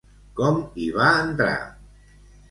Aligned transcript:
Com 0.37 0.55
hi 0.83 0.87
va 0.95 1.09
entrar? 1.25 1.57